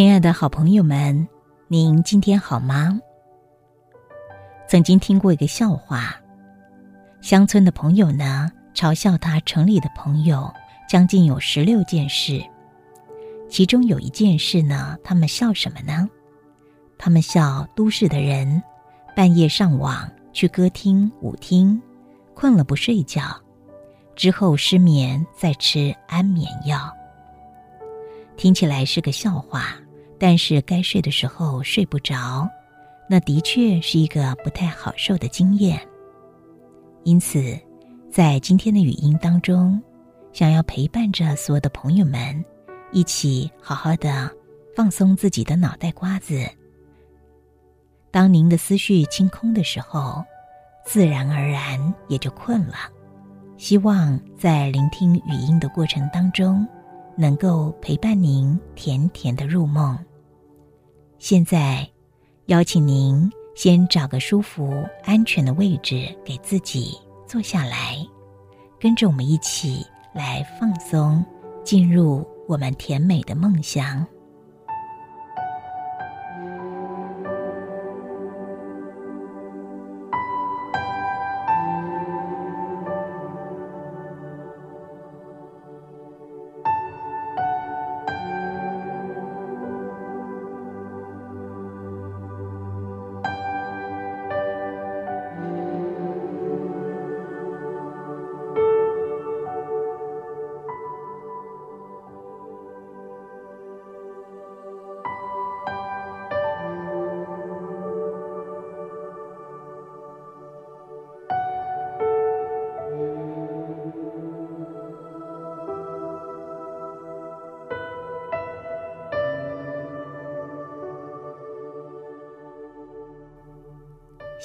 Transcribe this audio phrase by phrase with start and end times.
[0.00, 1.28] 亲爱的好朋友们，
[1.68, 2.98] 您今天好吗？
[4.66, 6.18] 曾经听过一个笑话，
[7.20, 10.50] 乡村的朋友呢嘲笑他城里的朋友，
[10.88, 12.42] 将近有十六件事，
[13.50, 16.08] 其中有一件事呢，他们笑什么呢？
[16.96, 18.62] 他们笑都市的人
[19.14, 21.78] 半夜上网去歌厅、舞厅，
[22.32, 23.38] 困了不睡觉，
[24.16, 26.90] 之后失眠再吃安眠药。
[28.38, 29.74] 听起来是个笑话，
[30.20, 32.46] 但是该睡的时候睡不着，
[33.08, 35.80] 那的确是一个不太好受的经验。
[37.04, 37.58] 因此，
[38.12, 39.82] 在今天的语音当中，
[40.30, 42.44] 想要陪伴着所有的朋友们，
[42.92, 44.30] 一起好好的
[44.76, 46.46] 放松自己的脑袋瓜子。
[48.10, 50.22] 当您的思绪清空的时候，
[50.84, 52.74] 自然而然也就困了。
[53.56, 56.68] 希望在聆听语音的过程当中。
[57.16, 59.98] 能够陪伴您甜甜的入梦。
[61.20, 61.86] 现在，
[62.46, 67.94] 邀请您先找个舒服、安全的位置给自己坐下来，
[68.80, 69.84] 跟着我们一起
[70.14, 71.22] 来放松，
[71.62, 74.04] 进入我们甜美的梦乡。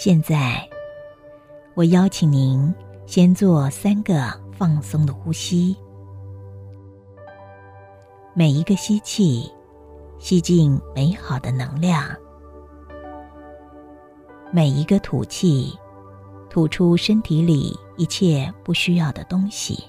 [0.05, 0.69] 现在，
[1.73, 2.71] 我邀请您
[3.07, 5.75] 先做三个放松的呼吸。
[8.35, 9.51] 每一个吸气，
[10.19, 12.15] 吸进美好的能量；
[14.53, 15.75] 每一个吐气，
[16.51, 19.85] 吐出身体里一切不需要的东西。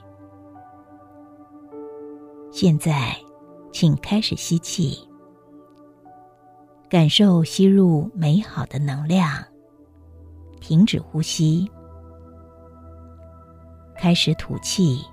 [2.51, 3.15] 现在，
[3.71, 4.99] 请开始吸气，
[6.89, 9.31] 感受吸入美好的能量。
[10.61, 11.71] 停止呼吸，
[13.97, 15.05] 开始吐气，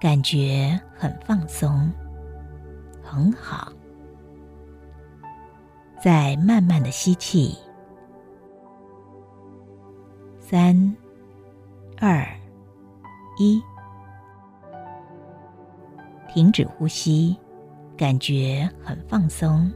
[0.00, 1.90] 感觉很放松，
[3.02, 3.72] 很好。
[6.02, 7.56] 再慢慢的吸气，
[10.38, 10.96] 三、
[11.98, 12.24] 二、
[13.38, 13.60] 一，
[16.28, 17.36] 停止呼吸，
[17.96, 19.70] 感觉很放松。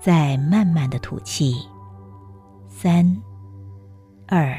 [0.00, 1.54] 再慢慢的吐气。
[2.82, 3.04] 三、
[4.26, 4.58] 二、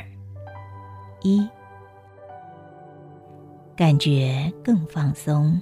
[1.24, 1.50] 一，
[3.76, 5.60] 感觉更放松，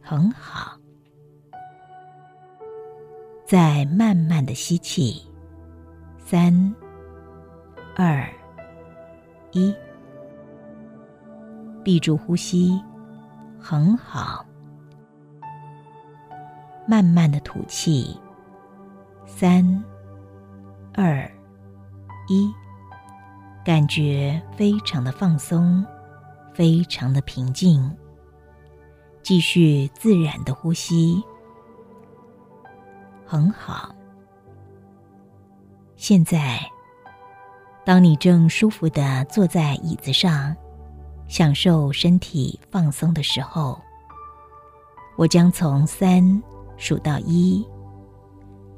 [0.00, 0.74] 很好。
[3.44, 5.22] 再慢慢的吸气，
[6.16, 6.74] 三、
[7.94, 8.26] 二、
[9.50, 9.76] 一，
[11.84, 12.82] 闭住呼吸，
[13.60, 14.46] 很好。
[16.88, 18.18] 慢慢的吐气，
[19.26, 19.62] 三、
[20.94, 21.30] 二。
[22.32, 22.54] 一，
[23.62, 25.84] 感觉非常的放松，
[26.54, 27.94] 非常的平静。
[29.22, 31.22] 继续自然的呼吸，
[33.26, 33.94] 很好。
[35.96, 36.58] 现在，
[37.84, 40.56] 当你正舒服的坐在椅子上，
[41.28, 43.80] 享受身体放松的时候，
[45.16, 46.42] 我将从三
[46.76, 47.64] 数到一。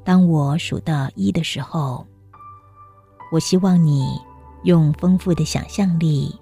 [0.03, 2.05] 当我数到一的时候。
[3.35, 4.17] 我希望你
[4.63, 6.33] 用丰富的想象力，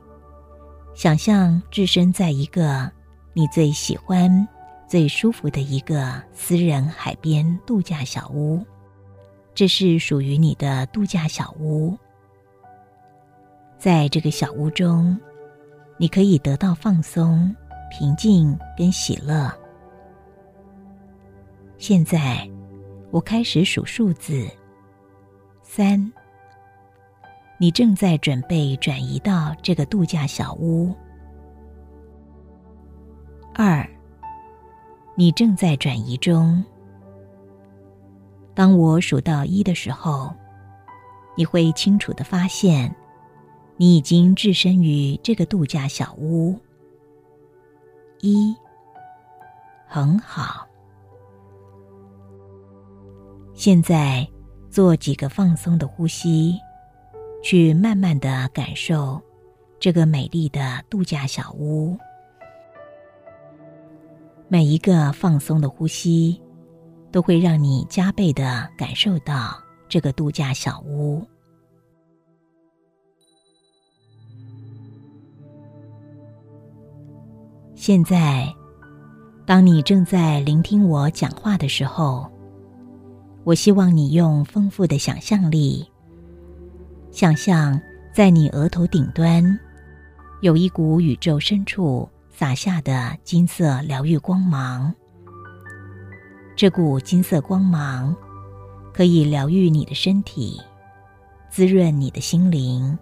[0.93, 2.87] 想象置身在一个
[3.33, 4.47] 你最喜欢、
[4.87, 8.63] 最舒服的一个私人海边度假小屋。
[9.55, 11.97] 这是属于你的度假小屋。
[13.79, 15.19] 在这个小屋中，
[15.97, 17.55] 你可以得到放松、
[17.89, 19.51] 平静跟喜乐。
[21.79, 22.47] 现在，
[23.09, 24.47] 我开始数数字：
[25.63, 26.13] 三。
[27.63, 30.93] 你正在准备转移到这个度假小屋。
[33.53, 33.89] 二，
[35.15, 36.61] 你正在转移中。
[38.53, 40.29] 当我数到一的时候，
[41.37, 42.93] 你会清楚的发现，
[43.77, 46.59] 你已经置身于这个度假小屋。
[48.19, 48.53] 一，
[49.87, 50.67] 很好，
[53.53, 54.27] 现在
[54.69, 56.59] 做几个放松的呼吸，
[57.43, 59.21] 去慢慢的感受
[59.77, 61.95] 这个美丽的度假小屋。
[64.47, 66.41] 每一个放松的呼吸，
[67.11, 71.21] 都会让你加倍的感受到这个度假小屋。
[77.75, 78.47] 现在，
[79.45, 82.31] 当你正在聆听我讲话的时候，
[83.43, 85.85] 我希望你用丰富的想象力，
[87.13, 87.79] 想象
[88.11, 89.59] 在你额头顶端
[90.41, 94.91] 有一股宇宙深处洒下的金色疗愈光芒。
[96.55, 98.15] 这股金色光芒
[98.91, 100.59] 可以疗愈你的身体，
[101.51, 102.97] 滋润你的心灵，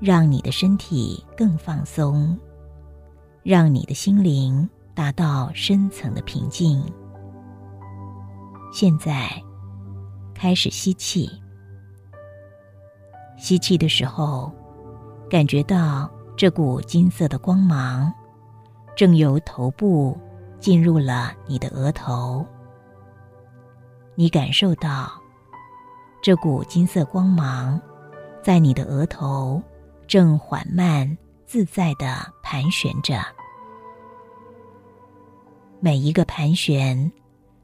[0.00, 2.38] 让你的身体更放松。
[3.42, 6.84] 让你的心灵达到深层的平静。
[8.70, 9.42] 现在，
[10.34, 11.30] 开始吸气。
[13.38, 14.52] 吸气的时候，
[15.30, 18.12] 感觉到这股金色的光芒
[18.94, 20.18] 正由头部
[20.60, 22.44] 进入了你的额头。
[24.14, 25.10] 你感受到
[26.20, 27.80] 这股金色光芒
[28.42, 29.62] 在你的额头
[30.06, 31.16] 正缓慢。
[31.50, 33.24] 自在的盘旋着，
[35.80, 37.10] 每一个盘旋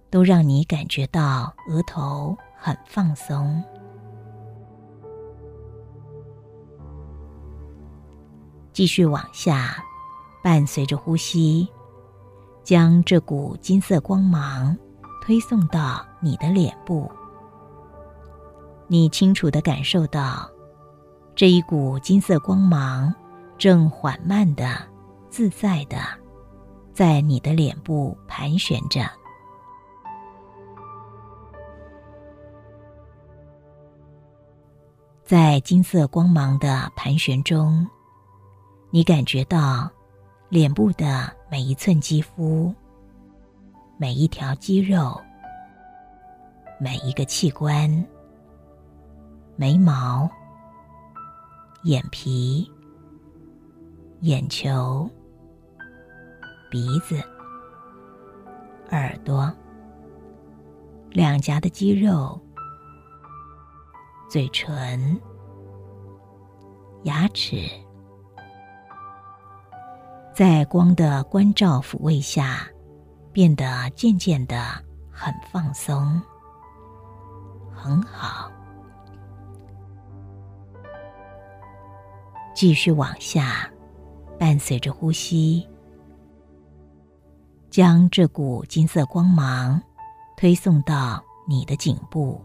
[0.09, 3.63] 都让你感觉到额头很放松。
[8.75, 9.83] 继续往下，
[10.43, 11.67] 伴随着呼吸，
[12.63, 14.77] 将这股金色光芒
[15.23, 17.11] 推送到你的脸部。
[18.89, 20.47] 你清楚的感受到
[21.35, 23.15] 这一股金色光芒。
[23.57, 24.77] 正缓慢的、
[25.31, 25.97] 自在的，
[26.93, 29.09] 在你的脸部盘旋着。
[35.23, 37.87] 在金色光芒的盘旋中，
[38.95, 39.91] 你感觉到
[40.49, 42.73] 脸部的每一寸肌肤、
[43.99, 45.21] 每一条肌肉、
[46.79, 47.91] 每一个器官、
[49.57, 50.31] 眉毛、
[51.83, 52.71] 眼皮。
[54.21, 55.07] 眼球、
[56.71, 57.21] 鼻子、
[58.91, 59.53] 耳朵、
[61.11, 62.41] 两颊的肌肉、
[64.31, 65.21] 嘴唇、
[67.03, 67.69] 牙齿，
[70.35, 72.67] 在光的关照抚慰下，
[73.33, 74.65] 变得渐渐的
[75.09, 76.21] 很放松，
[77.73, 78.51] 很好。
[82.55, 83.71] 继续往下。
[84.37, 85.67] 伴随着呼吸，
[87.71, 89.81] 将这股金色光芒
[90.37, 92.43] 推送到你的颈部，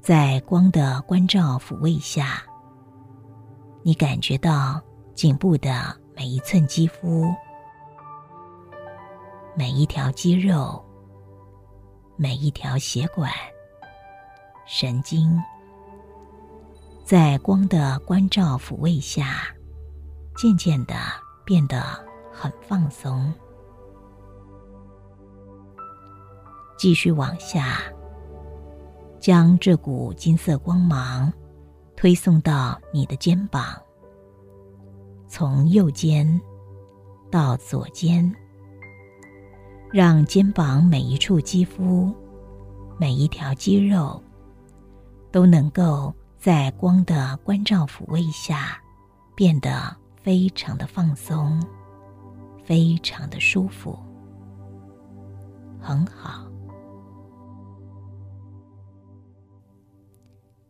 [0.00, 2.42] 在光的关照抚慰下，
[3.84, 4.82] 你感觉到
[5.16, 7.34] 颈部的每一寸肌肤、
[9.56, 10.84] 每一条肌肉、
[12.16, 13.32] 每一条血管、
[14.66, 15.42] 神经，
[17.02, 19.48] 在光的关照抚慰下。
[20.36, 20.94] 渐渐的
[21.46, 21.80] 变得
[22.30, 23.32] 很放松，
[26.76, 27.78] 继续往下，
[29.18, 31.32] 将这股金色光芒
[31.96, 33.82] 推送到你的肩膀，
[35.38, 36.40] 从右肩
[37.30, 38.34] 到左肩，
[39.92, 42.10] 让肩膀每一处肌肤、
[42.98, 44.18] 每一条肌肉
[45.30, 48.80] 都能够在光的关照抚慰下
[49.34, 49.94] 变得。
[50.22, 51.62] 非常的放松，
[52.64, 53.96] 非常的舒服，
[55.78, 56.46] 很好。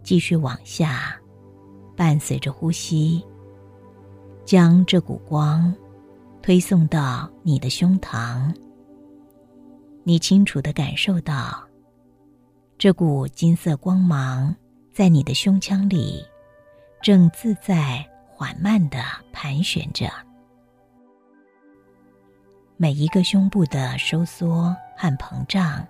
[0.03, 1.17] 继续往下，
[1.97, 3.25] 伴随着呼吸，
[4.47, 5.75] 将这股光
[6.41, 8.55] 推送到你的胸膛。
[10.05, 11.63] 你清楚的感受到，
[12.79, 14.57] 这股金色光芒
[14.95, 16.25] 在你的胸腔里
[17.03, 18.07] 正自在。
[18.39, 18.99] 缓慢的
[19.33, 20.11] 盘旋着，
[22.77, 25.83] 每一个胸部的收缩和膨胀，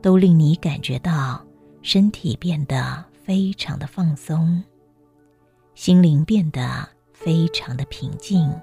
[0.00, 1.44] 都令你感觉到
[1.82, 4.64] 身体变得非常的放松，
[5.74, 6.88] 心灵变得
[7.24, 8.54] 非常的平静。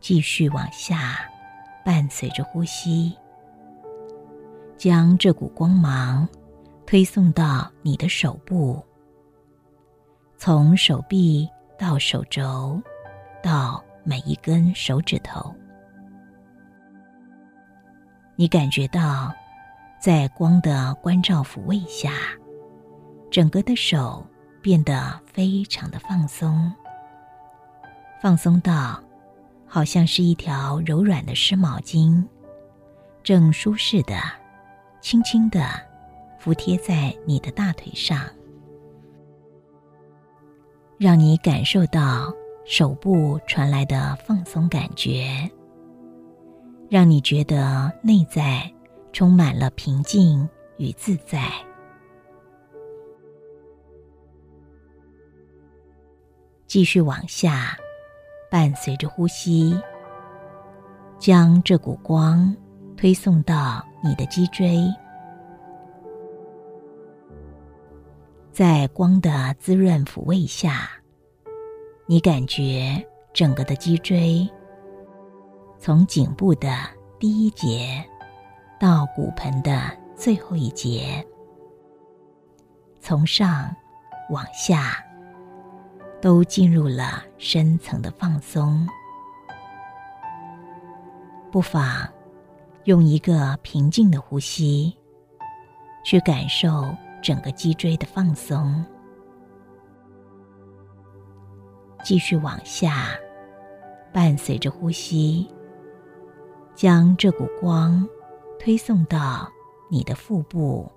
[0.00, 1.30] 继续往下，
[1.84, 3.16] 伴随着呼吸。
[4.76, 6.28] 将这股光芒
[6.84, 8.84] 推送到你的手部，
[10.36, 12.82] 从手臂到手肘，
[13.40, 15.54] 到每一根手指头。
[18.34, 19.32] 你感觉到，
[20.06, 22.12] 在光的关照抚慰下，
[23.28, 24.24] 整个的手
[24.62, 26.72] 变得非常的放松，
[28.22, 29.02] 放松到
[29.66, 32.24] 好像是一条柔软的湿毛巾，
[33.24, 34.16] 正舒适的、
[35.00, 35.64] 轻轻的
[36.38, 38.20] 服贴在你的大腿上，
[40.98, 42.32] 让你感受到
[42.64, 45.50] 手部传来的放松感觉。
[46.88, 48.72] 让你觉得内在
[49.16, 50.46] 充满了平静
[50.76, 51.50] 与自在。
[56.66, 57.78] 继续往下，
[58.50, 59.74] 伴随着呼吸，
[61.18, 62.54] 将这股光
[62.94, 64.86] 推送到你的脊椎，
[68.52, 70.90] 在光的滋润抚慰下，
[72.04, 74.46] 你感觉整个的脊椎。
[75.78, 76.68] 从颈部的
[77.18, 78.04] 第一节
[78.78, 81.26] 到骨盆的最后一节，
[83.00, 83.74] 从上
[84.30, 85.02] 往下，
[86.20, 88.86] 都进入了深层的放松。
[91.50, 92.06] 不妨
[92.84, 94.94] 用一个平静的呼吸，
[96.04, 98.84] 去感受整个脊椎的放松。
[102.04, 103.08] 继续往下，
[104.12, 105.48] 伴随着呼吸。
[106.74, 108.06] 将这股光
[108.58, 109.48] 推送到
[109.90, 110.90] 你的腹部，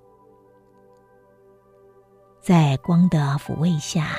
[2.40, 4.16] 在光的抚慰下，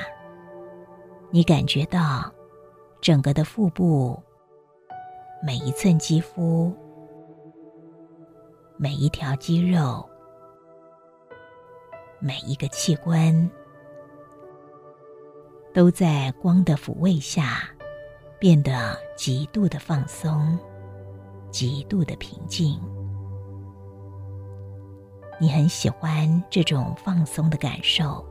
[1.30, 2.32] 你感觉到
[3.02, 4.22] 整个的腹部
[5.44, 6.74] 每一寸肌肤、
[8.78, 10.08] 每一条肌肉、
[12.20, 13.50] 每一个器官，
[15.74, 17.64] 都在光的抚慰下
[18.40, 20.58] 变得极度的放松。
[21.50, 22.80] 极度的平静，
[25.42, 28.24] 你很喜欢这种放松的感受。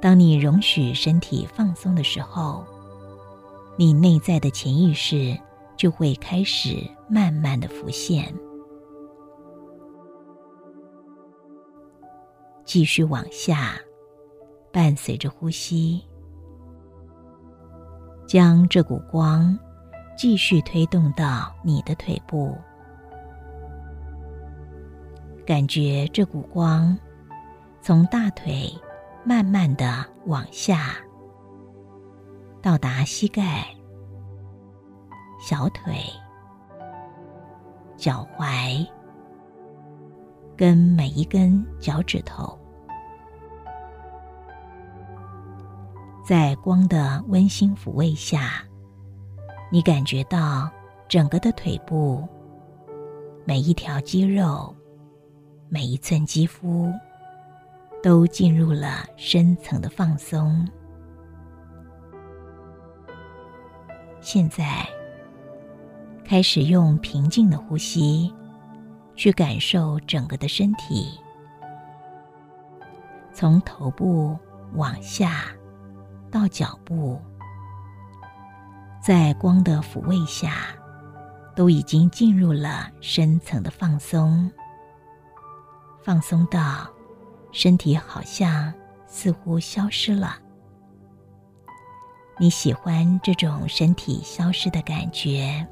[0.00, 2.64] 当你容许身体放松的时候，
[3.76, 5.38] 你内在的潜意识
[5.76, 8.34] 就会开始慢慢的浮现。
[12.64, 13.74] 继续往下，
[14.72, 16.02] 伴随着呼吸。
[18.26, 19.58] 将这股光
[20.16, 22.56] 继续推动到你的腿部，
[25.46, 26.96] 感觉这股光
[27.82, 28.72] 从大腿
[29.24, 30.94] 慢慢的往下，
[32.62, 33.66] 到达膝盖、
[35.38, 35.94] 小腿、
[37.94, 38.86] 脚踝，
[40.56, 42.58] 跟每一根脚趾头。
[46.26, 48.64] 在光的温馨抚慰下，
[49.70, 50.70] 你感觉到
[51.06, 52.26] 整个的腿部，
[53.44, 54.74] 每一条肌肉，
[55.74, 56.88] 每一寸肌肤，
[58.00, 60.64] 都进入了深层的放松。
[64.20, 64.88] 现在，
[66.24, 68.32] 开始用平静的呼吸，
[69.16, 71.18] 去感受整个的身体，
[73.32, 74.38] 从头部
[74.74, 75.46] 往下。
[76.30, 77.20] 到脚部，
[79.02, 80.68] 在光的抚慰下，
[81.56, 84.48] 都已经进入了深层的放松。
[86.04, 86.86] 放松到
[87.50, 88.70] 身体好像
[89.06, 90.36] 似乎消失了。
[92.38, 95.66] 你喜欢这种身体消失的感觉，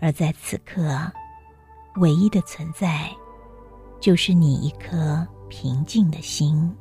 [0.00, 0.82] 而在此刻，
[2.00, 3.08] 唯一的存在，
[4.00, 6.74] 就是你一颗平静的心。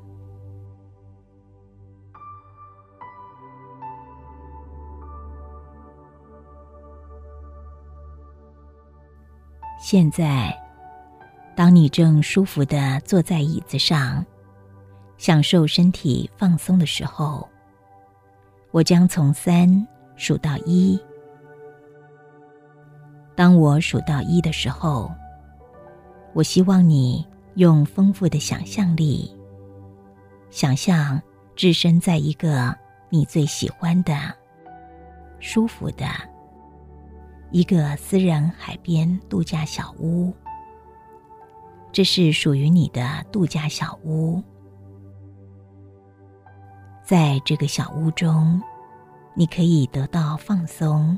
[9.79, 10.57] 现在，
[11.57, 14.23] 当你正舒服的坐在椅子上，
[15.17, 17.49] 享受身体放松的时候，
[18.69, 21.01] 我将从三数到一。
[23.33, 25.11] 当我数到一的时候，
[26.35, 29.35] 我希望你用丰富的想象力，
[30.51, 31.19] 想象
[31.55, 32.71] 置身在一个
[33.09, 34.13] 你最喜欢的、
[35.39, 36.05] 舒服的。
[37.49, 40.31] 一个私人海边度假小屋，
[41.97, 44.39] 这是属于你的度假小屋。
[47.03, 48.61] 在这个小屋中，
[49.33, 51.17] 你可以得到放松、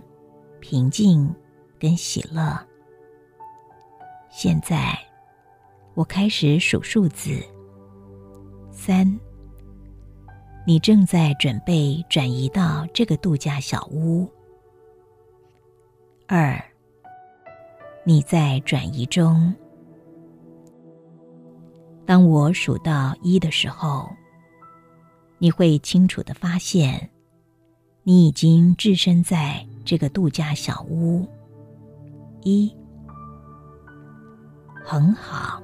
[0.62, 1.36] 平静
[1.78, 2.58] 跟喜乐。
[4.30, 4.98] 现在，
[5.96, 7.44] 我开始数数字：
[8.72, 9.20] 三。
[10.66, 14.26] 你正在准备转移到这个度假小屋。
[16.26, 16.58] 二，
[18.06, 19.54] 你在转移中。
[22.10, 24.10] 当我数到一的时候，
[25.38, 27.08] 你会清楚的发现，
[28.02, 31.30] 你已经置身在这个度假小屋。
[32.42, 32.76] 一，
[34.84, 35.62] 很好。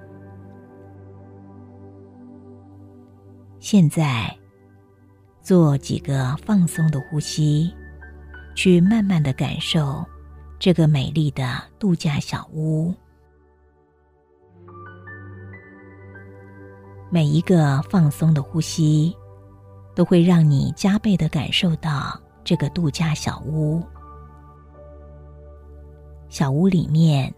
[3.59, 4.31] 现在，
[5.41, 7.73] 做几个放松的呼吸，
[8.53, 10.05] 去慢慢的感受
[10.59, 12.93] 这个美丽的度假小屋。
[17.09, 19.15] 每一个放松的呼吸，
[19.93, 23.81] 都会让你加倍的感受到这个度假小屋。
[26.27, 27.33] 小屋里面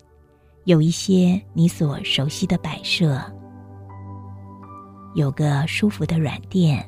[0.63, 3.21] 有一些你所熟悉的摆设。
[5.13, 6.83] 有个舒服的软垫，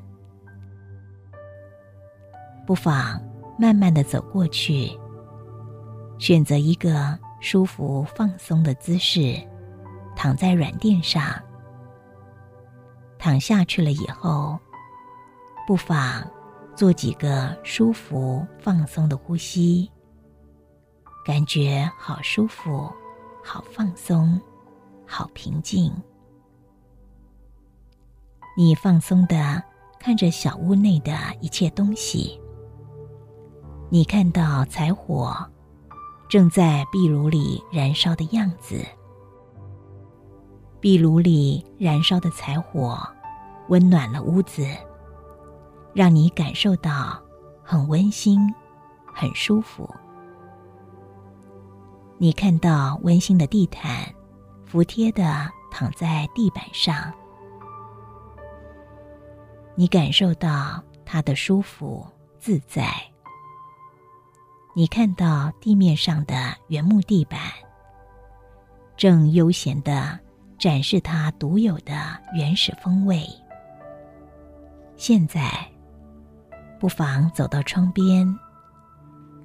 [2.65, 3.21] 不妨
[3.57, 4.89] 慢慢的走过去，
[6.17, 9.35] 选择一个舒服放松的姿势，
[10.15, 11.23] 躺在软垫上。
[13.19, 14.57] 躺下去了以后，
[15.67, 16.25] 不妨
[16.73, 19.91] 做几个舒服放松的呼吸，
[21.25, 22.89] 感觉好舒服，
[23.43, 24.39] 好放松，
[25.05, 25.93] 好平静。
[28.57, 29.61] 你放松的
[29.99, 32.39] 看着小屋内的一切东西。
[33.89, 35.35] 你看到柴火
[36.29, 38.85] 正在壁炉里燃烧的样子。
[40.81, 42.97] 壁炉里燃烧的柴火
[43.67, 44.65] 温暖了屋子，
[45.93, 47.21] 让你感受到
[47.63, 48.39] 很温馨、
[49.13, 49.89] 很舒服。
[52.17, 54.05] 你看到温馨的地毯
[54.65, 57.11] 服帖的躺在地板上。
[59.75, 62.05] 你感受到它的舒服
[62.39, 62.89] 自在。
[64.75, 67.39] 你看到地面上的原木地板，
[68.95, 70.19] 正悠闲的
[70.59, 71.93] 展示它独有的
[72.33, 73.25] 原始风味。
[74.97, 75.49] 现在，
[76.77, 78.27] 不妨走到窗边，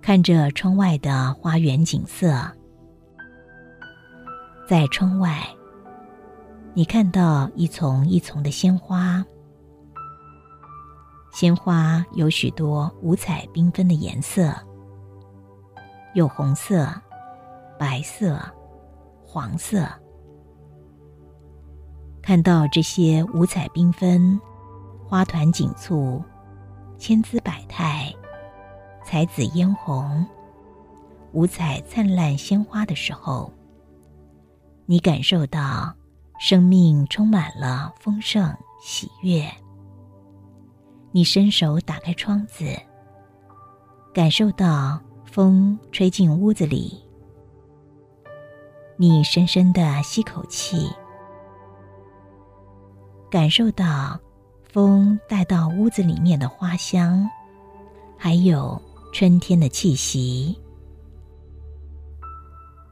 [0.02, 2.34] 看着窗外的花园景色。
[4.68, 5.46] 在窗外，
[6.72, 9.24] 你看到一丛一丛的鲜花。
[11.32, 14.52] 鲜花有许多五彩缤纷的颜色，
[16.14, 16.88] 有红色、
[17.78, 18.40] 白色、
[19.24, 19.86] 黄色。
[22.24, 24.40] 看到这些五彩缤纷、
[25.06, 26.24] 花团锦簇、
[26.96, 28.10] 千姿百态、
[29.04, 30.26] 彩紫嫣红、
[31.32, 33.52] 五彩灿烂鲜花的时候，
[34.86, 35.94] 你感受到
[36.40, 39.46] 生命充满了丰盛喜悦。
[41.12, 42.64] 你伸手打开窗子，
[44.14, 47.04] 感受到风吹进屋子里。
[48.96, 50.90] 你深深的吸口气，
[53.34, 54.16] 感受到
[54.62, 57.28] 风带到屋子里面的花香，
[58.16, 58.80] 还有
[59.12, 60.56] 春天的气息。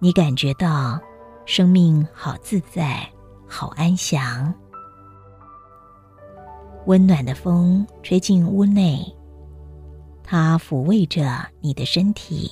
[0.00, 1.00] 你感觉到
[1.46, 3.08] 生命好自在，
[3.46, 4.52] 好安详。
[6.86, 9.00] 温暖的风吹进屋内，
[10.24, 12.50] 它抚慰着你的身体，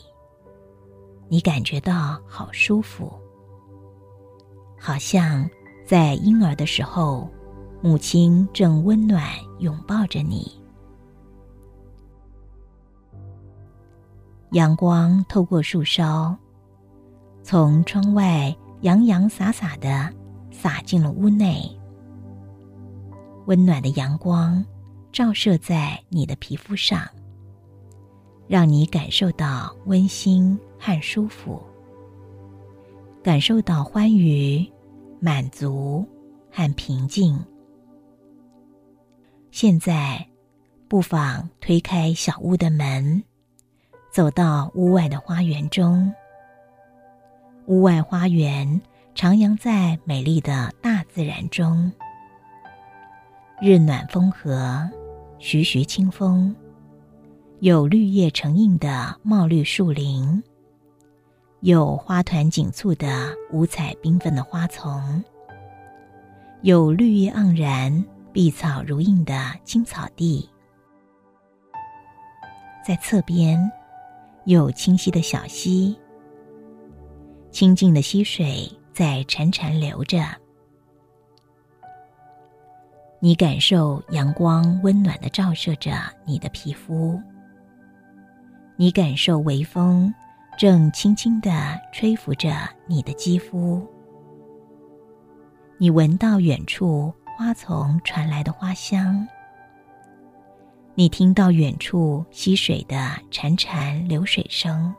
[1.26, 3.12] 你感觉到好舒服，
[4.78, 5.50] 好像
[5.84, 7.28] 在婴儿的时候，
[7.82, 9.26] 母亲正温暖
[9.60, 10.60] 拥抱着你。
[14.50, 16.36] 阳光透过树梢，
[17.42, 20.12] 从窗外洋洋洒洒的
[20.50, 21.70] 洒进了屋内。
[23.46, 24.62] 温暖的阳光
[25.10, 27.08] 照射在你的皮肤上，
[28.46, 31.62] 让你感受到温馨和舒服，
[33.22, 34.70] 感受到欢愉、
[35.18, 36.04] 满足
[36.52, 37.42] 和平静。
[39.50, 40.26] 现在，
[40.88, 43.22] 不妨推开小屋的门，
[44.12, 46.12] 走到屋外的花园中。
[47.66, 48.80] 屋外花园
[49.14, 51.90] 徜徉在美丽的大自然中。
[53.60, 54.88] 日暖风和，
[55.38, 56.54] 徐徐清风，
[57.58, 60.42] 有绿叶成荫的茂绿树林，
[61.60, 65.22] 有花团锦簇的五彩缤纷的花丛，
[66.62, 70.48] 有绿叶盎然、碧草如茵的青草地，
[72.86, 73.70] 在侧边
[74.44, 75.98] 有清晰的小溪，
[77.50, 80.24] 清静的溪水在潺潺流着。
[83.18, 85.92] 你感受阳光温暖的照射着
[86.24, 87.20] 你的皮肤，
[88.76, 90.12] 你感受微风
[90.56, 92.50] 正轻轻的吹拂着
[92.86, 93.84] 你的肌肤，
[95.78, 99.26] 你闻到远处花丛传来的花香，
[100.94, 104.94] 你听到远处溪水的潺潺流水声，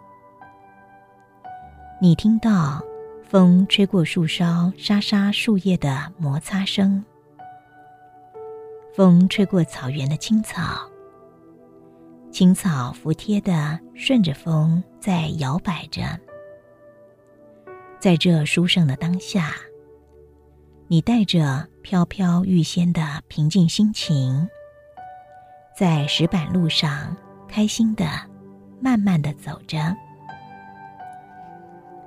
[2.02, 2.82] 你听到
[3.24, 7.06] 风吹过树梢沙沙树叶的摩擦声。
[8.96, 10.90] 风吹过草原的青草，
[12.32, 16.20] 青草服帖的顺着风在摇摆着。
[18.00, 19.54] 在这殊胜的当下，
[20.88, 24.48] 你带着飘飘欲仙的平静心情，
[25.76, 27.16] 在石板路上
[27.48, 28.06] 开心的、
[28.80, 29.78] 慢慢的走着。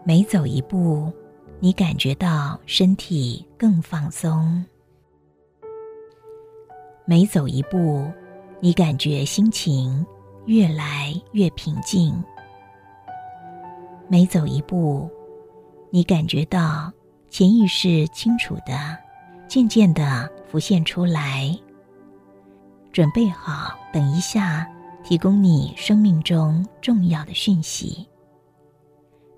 [0.04, 1.12] 每走一步，
[1.60, 4.64] 你感觉到身体更放松。
[7.04, 8.10] 每走一步，
[8.60, 10.04] 你感觉心情
[10.46, 12.22] 越来越平静。
[14.08, 15.10] 每走一步，
[15.90, 16.92] 你感觉到
[17.28, 18.98] 潜意识清楚的、
[19.54, 21.56] 渐渐的浮现出来。
[22.92, 24.68] 准备好，等一下
[25.04, 28.04] 提供你生命中重要的讯息，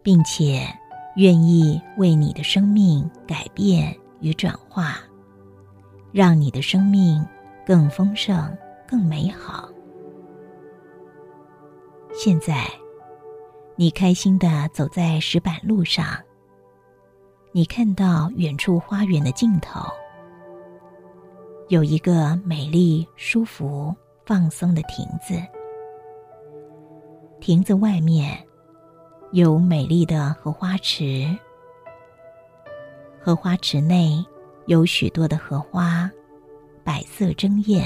[0.02, 0.66] 并且
[1.16, 4.96] 愿意为你的生命改变与转化，
[6.12, 7.22] 让你的生命。
[7.66, 8.56] 更丰盛，
[8.88, 9.68] 更美好。
[12.14, 12.64] 现在，
[13.74, 16.06] 你开心的走在石板路上。
[17.50, 19.80] 你看到远处花园的尽头，
[21.68, 25.34] 有一个美丽、舒服、放松的亭子。
[27.40, 28.38] 亭子外面
[29.32, 31.26] 有美丽的荷花池，
[33.20, 34.24] 荷花池内
[34.66, 36.10] 有许多的荷花。
[36.84, 37.84] 百色争艳，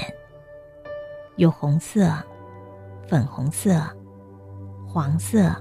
[1.37, 2.13] 有红色、
[3.07, 3.81] 粉红色、
[4.87, 5.55] 黄色、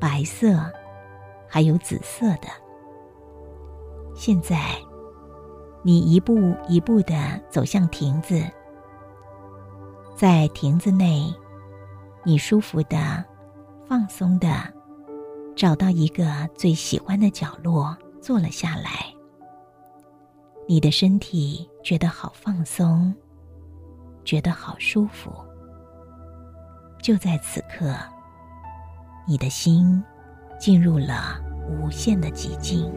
[0.00, 0.68] 白色，
[1.46, 2.48] 还有紫色的。
[4.16, 4.58] 现在，
[5.86, 7.14] 你一步一步的
[7.50, 8.42] 走向亭子，
[10.16, 11.30] 在亭子内，
[12.24, 13.22] 你舒服的、
[13.86, 14.48] 放松的，
[15.54, 19.14] 找到一个最喜欢的角落坐了下来。
[20.66, 23.14] 你的身体觉得好放松，
[24.24, 25.30] 觉得好舒服。
[27.02, 27.94] 就在此刻，
[29.28, 30.02] 你的心
[30.58, 32.90] 进入了无限的寂静。